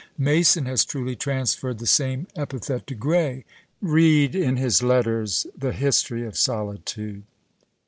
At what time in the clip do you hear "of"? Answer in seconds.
6.25-6.35